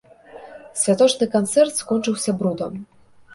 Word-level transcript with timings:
Святочны 0.83 1.27
канцэрт 1.35 1.73
скончыўся 1.83 2.35
брудам. 2.41 2.73